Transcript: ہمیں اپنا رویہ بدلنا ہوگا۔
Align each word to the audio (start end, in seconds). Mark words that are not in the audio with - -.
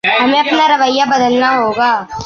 ہمیں 0.03 0.39
اپنا 0.39 0.67
رویہ 0.67 1.05
بدلنا 1.05 1.49
ہوگا۔ 1.57 1.91